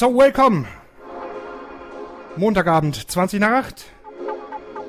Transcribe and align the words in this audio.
So, 0.00 0.16
welcome. 0.16 0.64
Montagabend, 2.34 3.10
20 3.10 3.38
nach 3.38 3.66
8. 3.66 3.84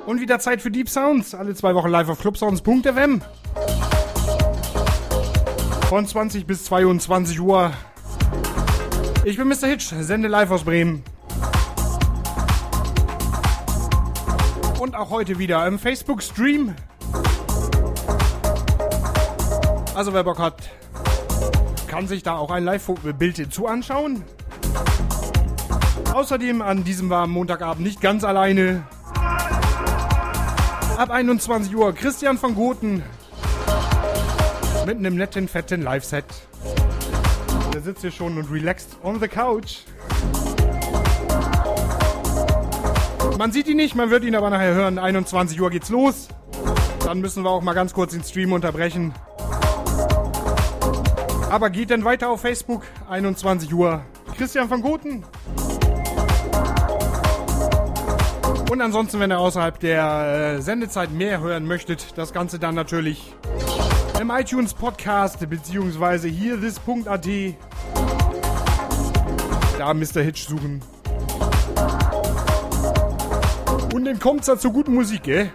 Und 0.06 0.22
wieder 0.22 0.38
Zeit 0.38 0.62
für 0.62 0.70
Deep 0.70 0.88
Sounds. 0.88 1.34
Alle 1.34 1.54
zwei 1.54 1.74
Wochen 1.74 1.90
live 1.90 2.08
auf 2.08 2.18
clubsounds.fm. 2.18 3.20
Von 5.90 6.06
20 6.06 6.46
bis 6.46 6.64
22 6.64 7.38
Uhr. 7.42 7.72
Ich 9.26 9.36
bin 9.36 9.48
Mr. 9.48 9.66
Hitch, 9.66 9.92
sende 10.00 10.28
live 10.28 10.50
aus 10.50 10.64
Bremen. 10.64 11.02
Und 14.80 14.94
auch 14.94 15.10
heute 15.10 15.38
wieder 15.38 15.66
im 15.66 15.78
Facebook-Stream. 15.78 16.74
Also 19.94 20.14
wer 20.14 20.24
Bock 20.24 20.38
hat, 20.38 20.70
kann 21.86 22.08
sich 22.08 22.22
da 22.22 22.38
auch 22.38 22.50
ein 22.50 22.64
Live-Bild 22.64 23.52
zu 23.52 23.66
anschauen. 23.66 24.24
Außerdem 26.12 26.62
an 26.62 26.84
diesem 26.84 27.10
warmen 27.10 27.32
Montagabend 27.32 27.84
nicht 27.84 28.00
ganz 28.00 28.22
alleine. 28.22 28.84
Ab 30.96 31.10
21 31.10 31.74
Uhr 31.74 31.92
Christian 31.94 32.38
von 32.38 32.54
Goten 32.54 33.02
mit 34.86 34.98
einem 34.98 35.16
netten, 35.16 35.48
fetten 35.48 35.82
Live-Set. 35.82 36.24
Der 37.72 37.80
sitzt 37.80 38.02
hier 38.02 38.10
schon 38.10 38.36
und 38.36 38.50
relaxed 38.52 38.96
on 39.02 39.20
the 39.20 39.28
couch. 39.28 39.78
Man 43.38 43.50
sieht 43.50 43.66
ihn 43.66 43.76
nicht, 43.76 43.94
man 43.94 44.10
wird 44.10 44.24
ihn 44.24 44.34
aber 44.36 44.50
nachher 44.50 44.74
hören. 44.74 44.98
21 44.98 45.60
Uhr 45.60 45.70
geht's 45.70 45.88
los. 45.88 46.28
Dann 47.04 47.20
müssen 47.20 47.42
wir 47.42 47.50
auch 47.50 47.62
mal 47.62 47.72
ganz 47.72 47.94
kurz 47.94 48.12
den 48.12 48.22
Stream 48.22 48.52
unterbrechen. 48.52 49.12
Aber 51.50 51.70
geht 51.70 51.90
dann 51.90 52.04
weiter 52.04 52.30
auf 52.30 52.42
Facebook, 52.42 52.82
21 53.08 53.72
Uhr. 53.72 54.04
Christian 54.36 54.68
von 54.68 54.82
Goten. 54.82 55.24
Und 58.70 58.80
ansonsten, 58.80 59.20
wenn 59.20 59.30
ihr 59.30 59.38
außerhalb 59.38 59.78
der 59.80 60.56
äh, 60.56 60.62
Sendezeit 60.62 61.10
mehr 61.12 61.40
hören 61.40 61.66
möchtet, 61.66 62.16
das 62.16 62.32
Ganze 62.32 62.58
dann 62.58 62.74
natürlich 62.74 63.34
im 64.18 64.30
iTunes 64.30 64.72
Podcast 64.72 65.48
beziehungsweise 65.50 66.28
hier 66.28 66.58
this.at. 66.58 67.28
Da 69.78 69.92
Mr. 69.92 70.22
Hitch 70.22 70.46
suchen. 70.48 70.80
Und 73.92 74.06
dann 74.06 74.18
kommt's 74.18 74.46
da 74.46 74.56
zur 74.56 74.72
guten 74.72 74.94
Musik, 74.94 75.24
gell? 75.24 75.50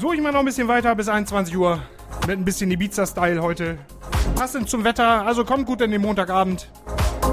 So, 0.00 0.12
ich 0.12 0.22
mal 0.22 0.32
noch 0.32 0.38
ein 0.38 0.44
bisschen 0.46 0.68
weiter 0.68 0.94
bis 0.94 1.08
21 1.08 1.56
Uhr. 1.56 1.82
Mit 2.26 2.38
ein 2.38 2.44
bisschen 2.44 2.70
Ibiza-Style 2.70 3.42
heute. 3.42 3.76
Passend 4.34 4.70
zum 4.70 4.82
Wetter, 4.82 5.26
also 5.26 5.44
kommt 5.44 5.66
gut 5.66 5.82
in 5.82 5.90
den 5.90 6.00
Montagabend. 6.00 6.70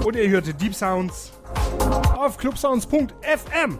Und 0.03 0.17
ihr 0.17 0.27
hört 0.29 0.61
Deep 0.61 0.75
Sounds 0.75 1.31
auf 2.17 2.37
clubsounds.fm. 2.37 3.79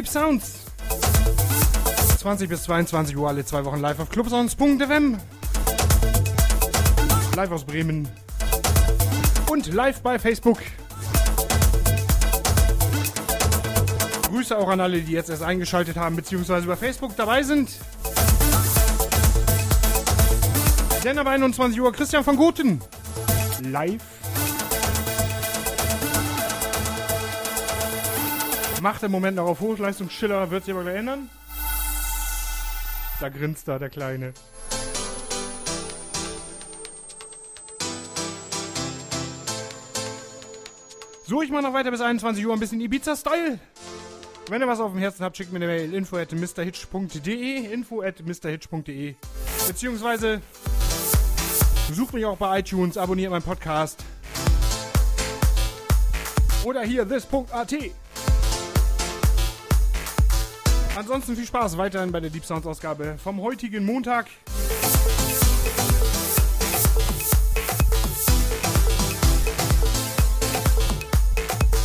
Deep 0.00 0.08
Sounds. 0.08 0.64
20 2.20 2.48
bis 2.48 2.62
22 2.62 3.14
Uhr 3.18 3.28
alle 3.28 3.44
zwei 3.44 3.62
Wochen 3.66 3.80
live 3.80 4.00
auf 4.00 4.08
clubsounds.fm. 4.08 5.18
Live 7.36 7.50
aus 7.50 7.66
Bremen. 7.66 8.08
Und 9.50 9.74
live 9.74 10.00
bei 10.00 10.18
Facebook. 10.18 10.56
Grüße 14.30 14.56
auch 14.56 14.70
an 14.70 14.80
alle, 14.80 15.02
die 15.02 15.12
jetzt 15.12 15.28
erst 15.28 15.42
eingeschaltet 15.42 15.96
haben, 15.96 16.16
beziehungsweise 16.16 16.64
über 16.64 16.78
Facebook 16.78 17.14
dabei 17.16 17.42
sind. 17.42 17.68
Denn 21.04 21.18
ab 21.18 21.26
21 21.26 21.78
Uhr 21.78 21.92
Christian 21.92 22.24
von 22.24 22.36
Guten. 22.36 22.80
Live. 23.64 24.19
Macht 28.80 29.02
im 29.02 29.10
Moment 29.12 29.36
noch 29.36 29.46
auf 29.46 29.60
Hochleistungsschiller, 29.60 30.50
wird 30.50 30.64
sich 30.64 30.72
aber 30.72 30.84
gleich 30.84 30.96
ändern. 30.96 31.28
Da 33.20 33.28
grinst 33.28 33.68
da 33.68 33.78
der 33.78 33.90
Kleine. 33.90 34.32
So, 41.26 41.42
ich 41.42 41.50
mache 41.50 41.62
noch 41.62 41.74
weiter 41.74 41.90
bis 41.90 42.00
21 42.00 42.44
Uhr 42.46 42.54
ein 42.54 42.58
bisschen 42.58 42.80
Ibiza-Style. 42.80 43.60
Wenn 44.48 44.62
ihr 44.62 44.66
was 44.66 44.80
auf 44.80 44.92
dem 44.92 45.00
Herzen 45.00 45.24
habt, 45.24 45.36
schickt 45.36 45.52
mir 45.52 45.58
eine 45.58 45.66
Mail 45.66 45.92
info 45.92 46.16
at 46.16 46.32
mrhitch.de 46.32 47.72
info 47.72 48.00
at 48.00 48.24
mrhitch.de 48.24 49.14
Beziehungsweise 49.68 50.40
besucht 51.86 52.14
mich 52.14 52.24
auch 52.24 52.38
bei 52.38 52.60
iTunes, 52.60 52.96
abonniert 52.96 53.30
meinen 53.30 53.42
Podcast. 53.42 54.02
Oder 56.64 56.82
hier 56.82 57.06
this.at. 57.06 57.74
Ansonsten 61.00 61.34
viel 61.34 61.46
Spaß 61.46 61.78
weiterhin 61.78 62.12
bei 62.12 62.20
der 62.20 62.28
Deep 62.28 62.44
Sounds 62.44 62.66
Ausgabe 62.66 63.16
vom 63.16 63.40
heutigen 63.40 63.86
Montag. 63.86 64.26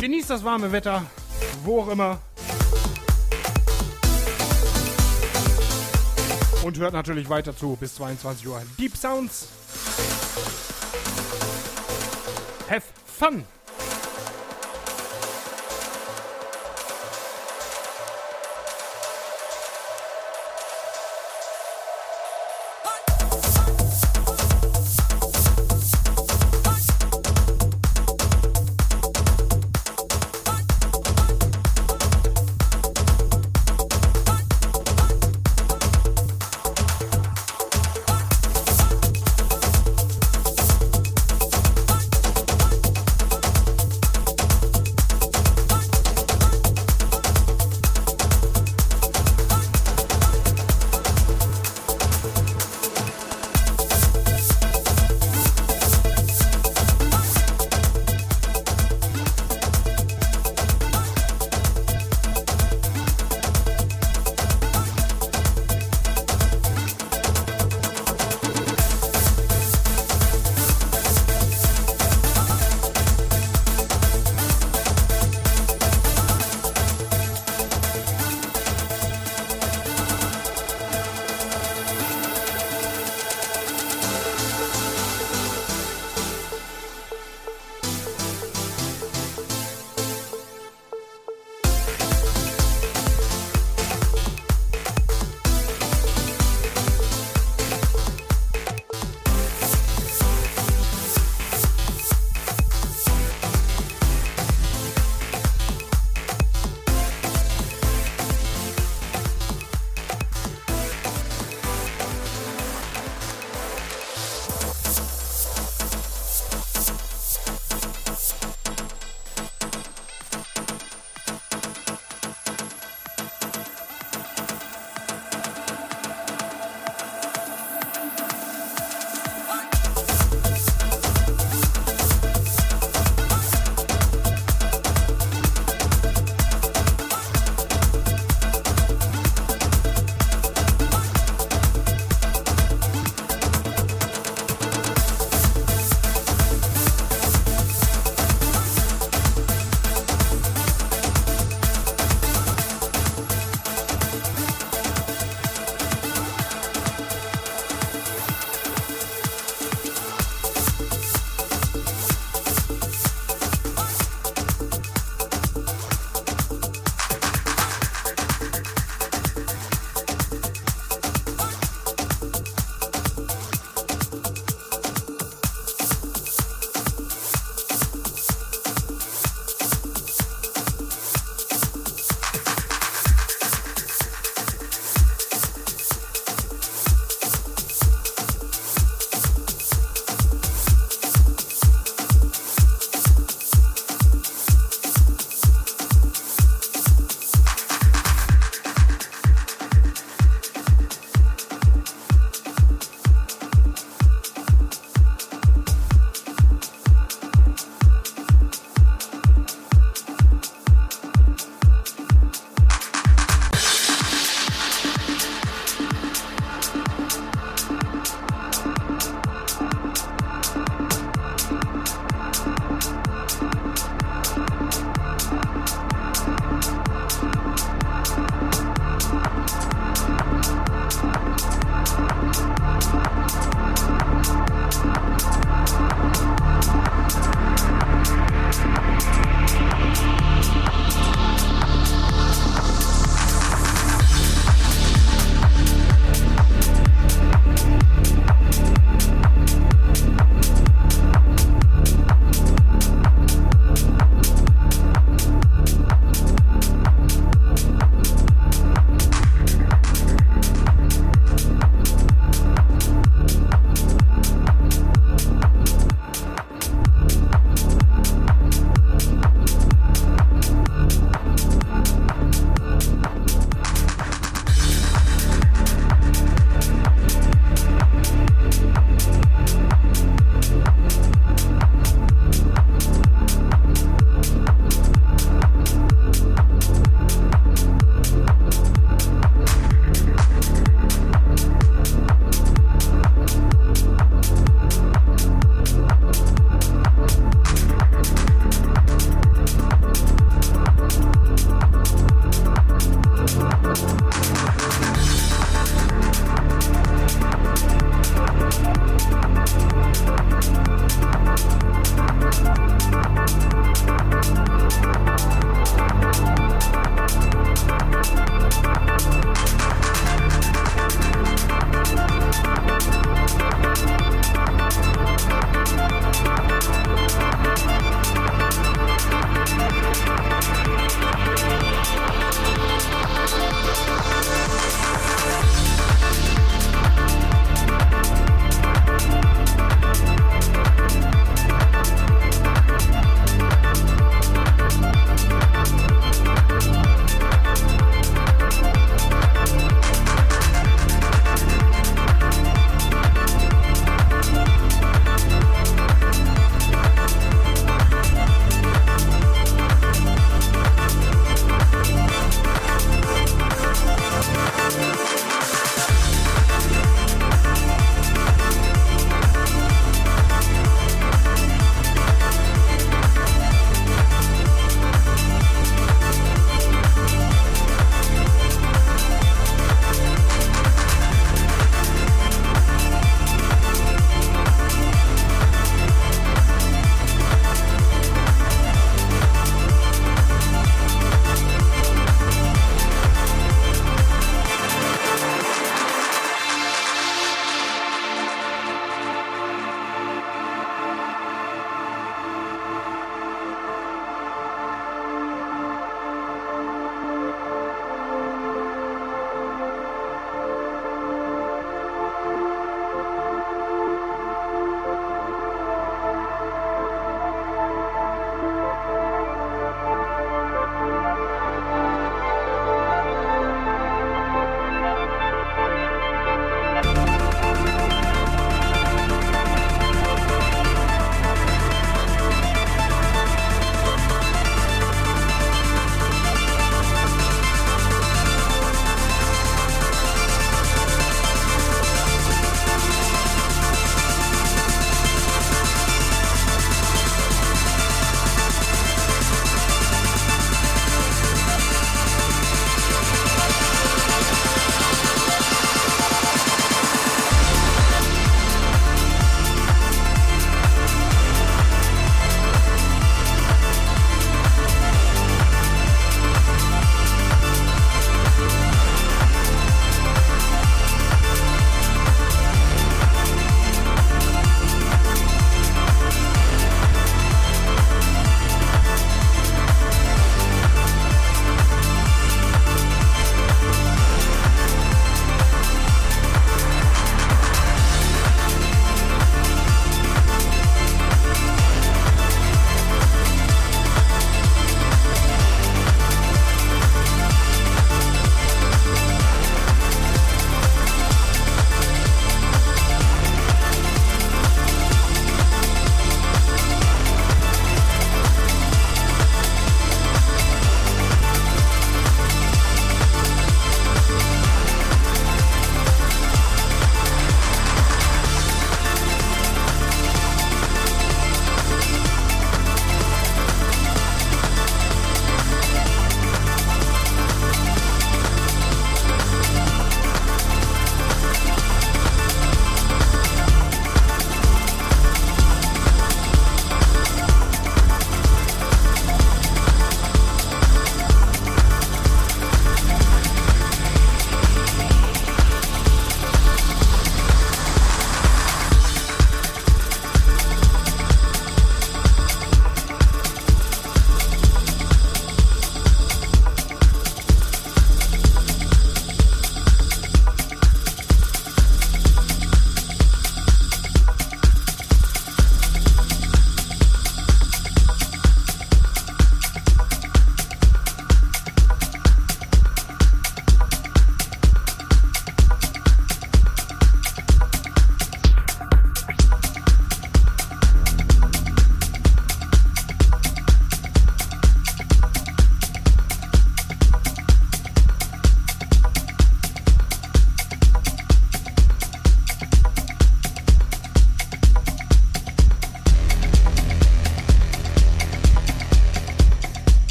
Genießt 0.00 0.30
das 0.30 0.42
warme 0.42 0.72
Wetter, 0.72 1.06
wo 1.62 1.82
auch 1.82 1.88
immer. 1.90 2.18
Und 6.64 6.76
hört 6.78 6.94
natürlich 6.94 7.28
weiter 7.28 7.56
zu 7.56 7.76
bis 7.78 7.94
22 7.94 8.48
Uhr. 8.48 8.62
Deep 8.80 8.96
Sounds. 8.96 9.46
Have 12.68 12.82
fun! 13.06 13.44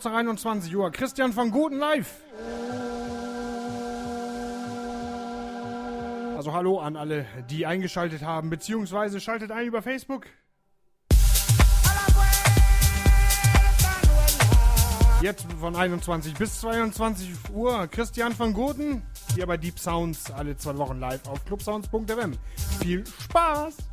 Kurz 0.00 0.04
nach 0.04 0.18
21 0.18 0.74
Uhr. 0.74 0.90
Christian 0.92 1.34
von 1.34 1.50
Guten 1.50 1.76
live. 1.76 2.10
Also 6.38 6.54
hallo 6.54 6.78
an 6.78 6.96
alle, 6.96 7.26
die 7.50 7.66
eingeschaltet 7.66 8.22
haben, 8.22 8.48
beziehungsweise 8.48 9.20
schaltet 9.20 9.50
ein 9.50 9.66
über 9.66 9.82
Facebook. 9.82 10.24
Jetzt 15.20 15.46
von 15.60 15.76
21 15.76 16.32
bis 16.32 16.60
22 16.62 17.28
Uhr 17.52 17.86
Christian 17.88 18.32
von 18.32 18.54
Gurten, 18.54 19.02
hier 19.34 19.46
bei 19.46 19.58
Deep 19.58 19.78
Sounds, 19.78 20.30
alle 20.30 20.56
zwei 20.56 20.78
Wochen 20.78 20.98
live 20.98 21.28
auf 21.28 21.44
clubsounds.fm. 21.44 22.32
Viel 22.80 23.04
Spaß! 23.06 23.89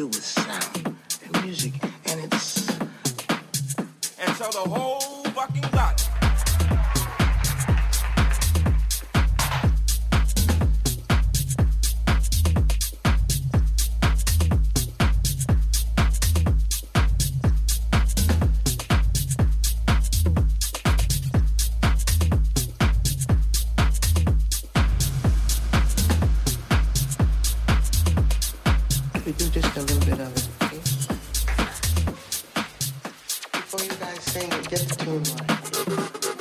It 0.00 0.04
was 0.04 0.29
little 29.94 30.10
bit 30.10 30.20
of 30.20 30.36
it, 30.36 30.48
okay? 30.62 30.76
Before 33.52 33.82
you 33.82 33.90
guys 33.98 34.22
sing 34.22 34.52
it, 34.52 34.68
get 34.68 34.80
the 34.80 34.94
tune 34.96 36.36
right. 36.36 36.39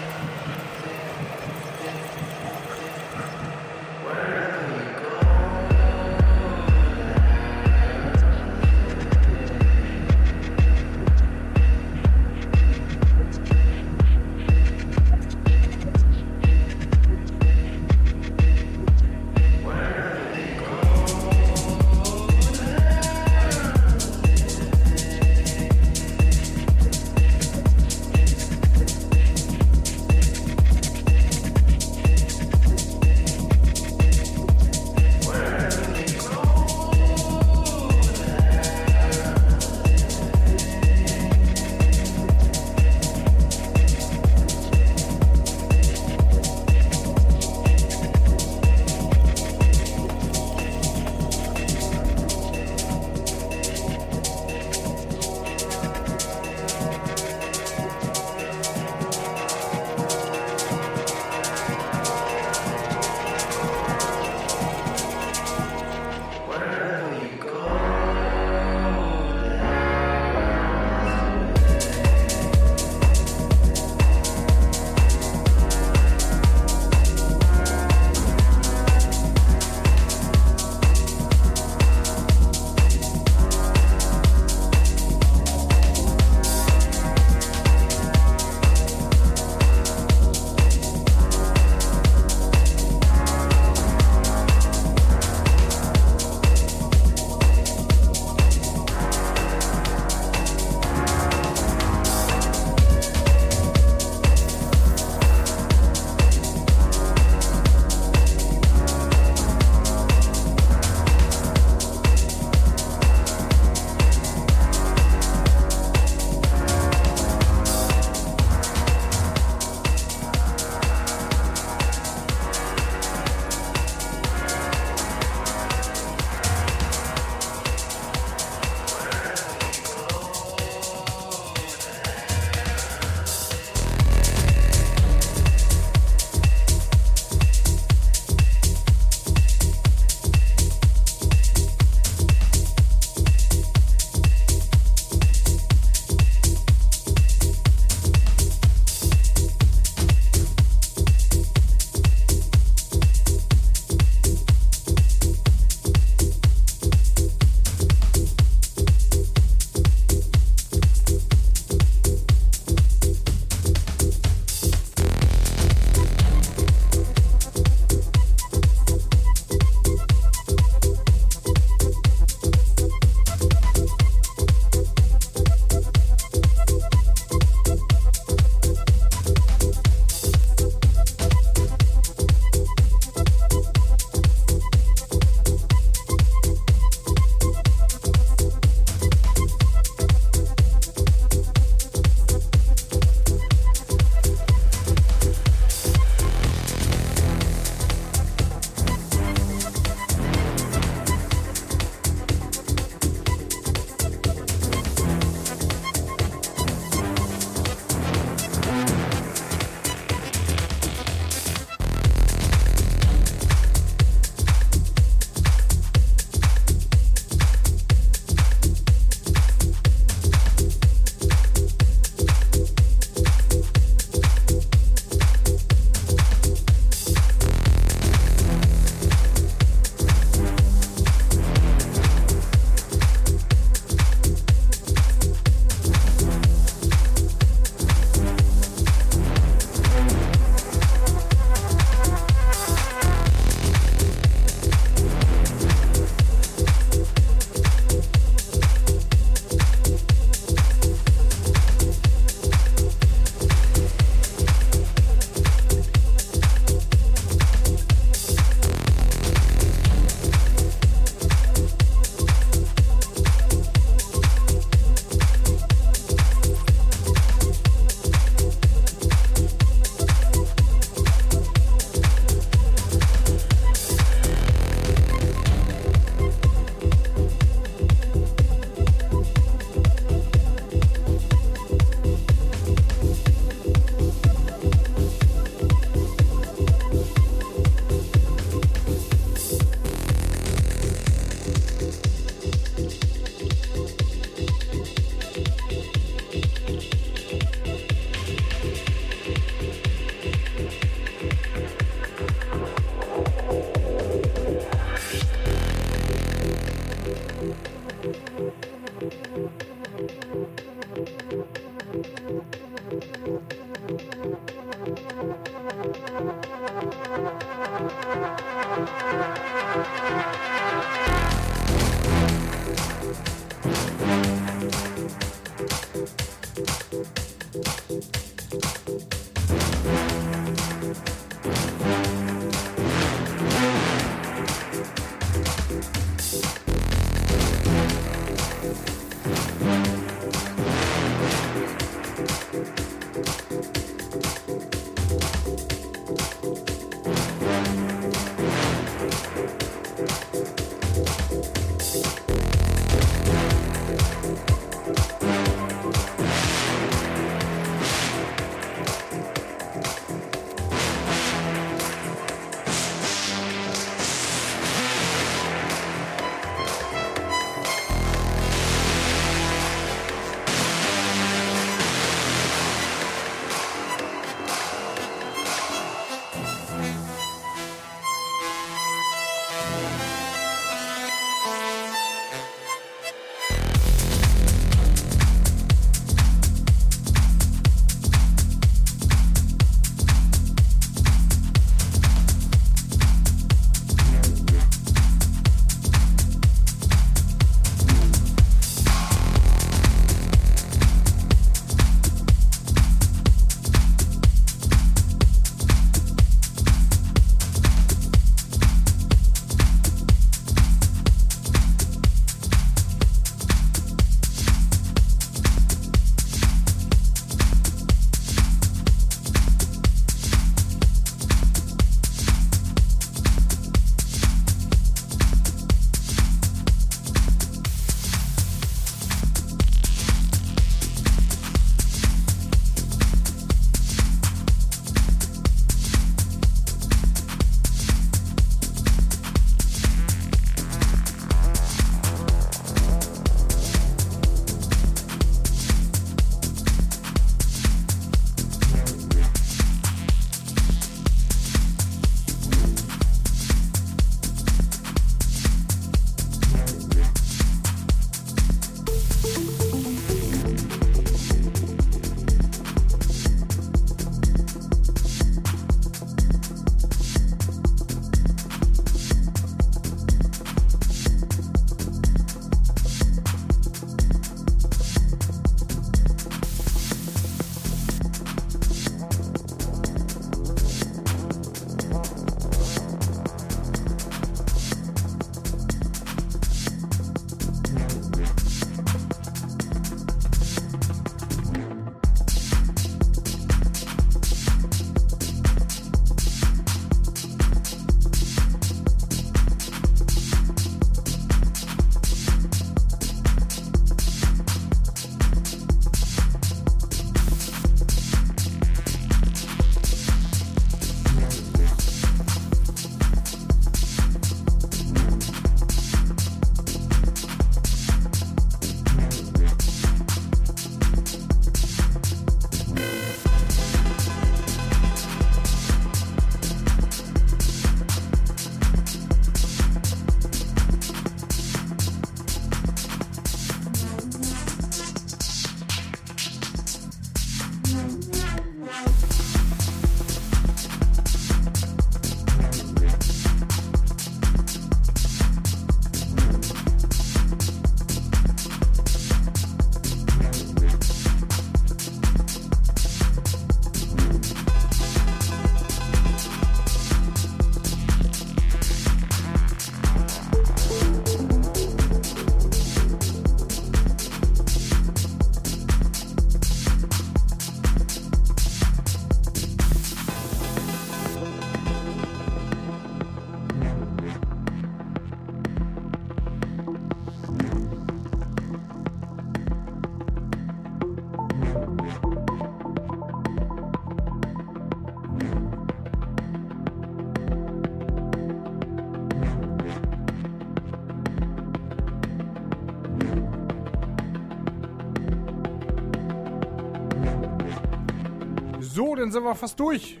Dann 599.06 599.12
sind 599.12 599.22
wir 599.22 599.36
fast 599.36 599.60
durch. 599.60 600.00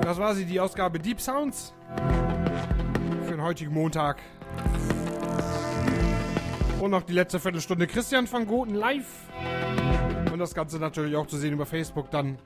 Das 0.00 0.18
war 0.18 0.34
sie, 0.34 0.46
die 0.46 0.58
Ausgabe 0.58 0.98
Deep 0.98 1.20
Sounds 1.20 1.74
für 3.26 3.32
den 3.32 3.42
heutigen 3.42 3.74
Montag. 3.74 4.22
Und 6.80 6.90
noch 6.90 7.02
die 7.02 7.12
letzte 7.12 7.38
Viertelstunde 7.38 7.86
Christian 7.86 8.32
van 8.32 8.46
Goten 8.46 8.74
live. 8.74 9.04
Und 10.32 10.38
das 10.38 10.54
Ganze 10.54 10.78
natürlich 10.78 11.16
auch 11.16 11.26
zu 11.26 11.36
sehen 11.36 11.52
über 11.52 11.66
Facebook 11.66 12.10
dann. 12.10 12.38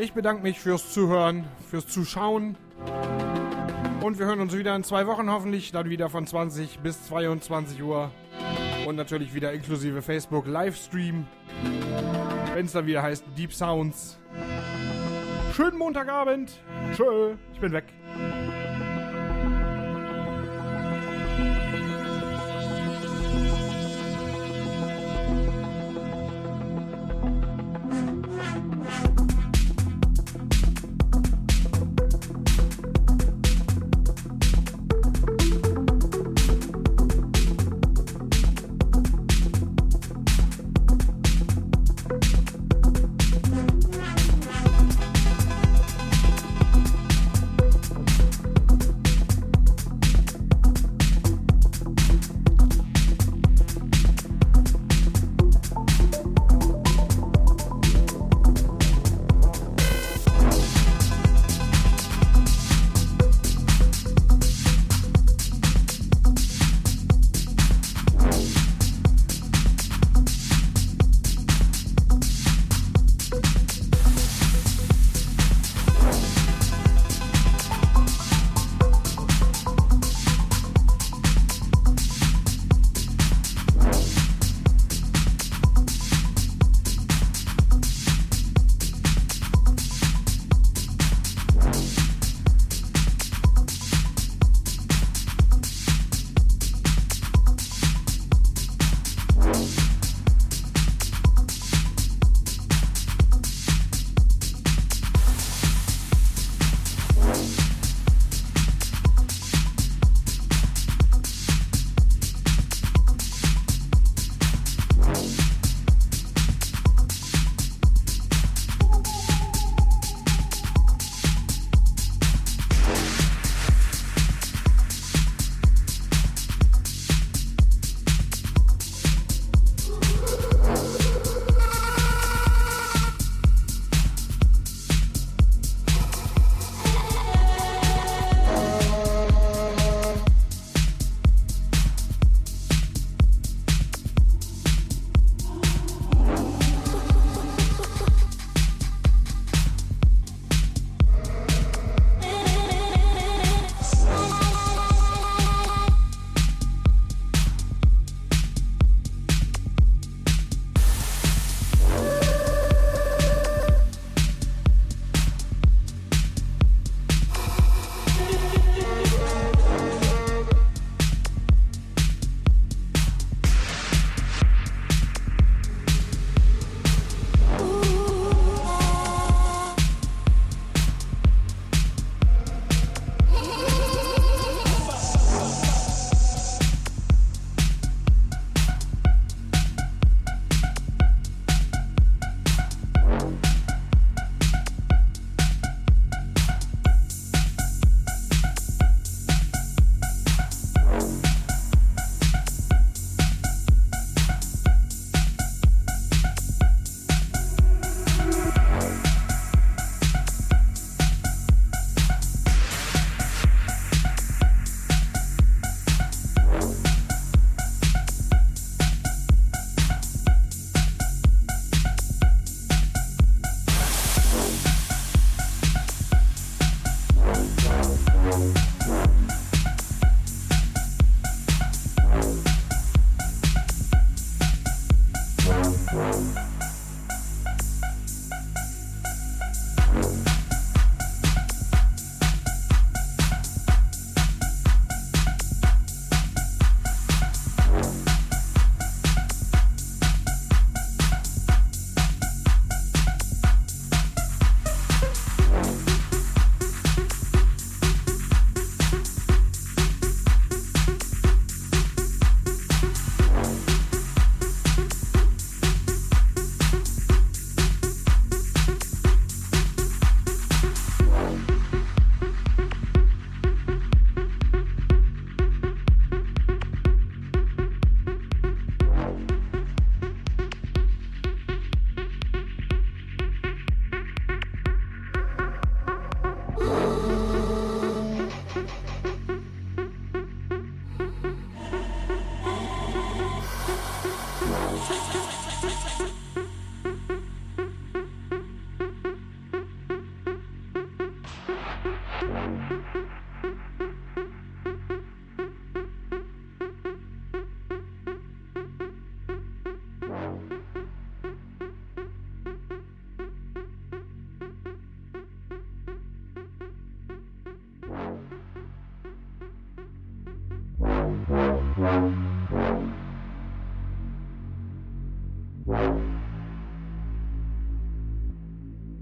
Ich 0.00 0.12
bedanke 0.12 0.44
mich 0.44 0.60
fürs 0.60 0.92
Zuhören, 0.92 1.44
fürs 1.68 1.88
Zuschauen. 1.88 2.56
Und 4.00 4.20
wir 4.20 4.26
hören 4.26 4.38
uns 4.38 4.56
wieder 4.56 4.76
in 4.76 4.84
zwei 4.84 5.08
Wochen 5.08 5.28
hoffentlich, 5.28 5.72
dann 5.72 5.90
wieder 5.90 6.08
von 6.08 6.24
20 6.24 6.78
bis 6.78 7.04
22 7.08 7.82
Uhr. 7.82 8.12
Und 8.88 8.96
natürlich 8.96 9.34
wieder 9.34 9.52
inklusive 9.52 10.00
Facebook 10.00 10.46
Livestream. 10.46 11.26
Wenn 12.54 12.64
es 12.64 12.72
dann 12.72 12.86
wieder 12.86 13.02
heißt 13.02 13.22
Deep 13.36 13.52
Sounds. 13.52 14.18
Schönen 15.54 15.76
Montagabend. 15.76 16.58
Tschö, 16.96 17.34
ich 17.52 17.60
bin 17.60 17.72
weg. 17.72 17.84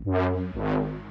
Wow, 0.07 0.53
wow. 0.55 1.03